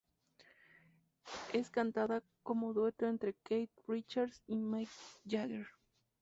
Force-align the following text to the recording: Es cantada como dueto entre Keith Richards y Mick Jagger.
Es 1.53 1.69
cantada 1.69 2.23
como 2.41 2.73
dueto 2.73 3.05
entre 3.07 3.35
Keith 3.43 3.69
Richards 3.87 4.41
y 4.47 4.55
Mick 4.57 4.89
Jagger. 5.27 5.67